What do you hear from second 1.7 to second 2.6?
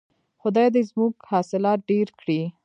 ډیر کړي.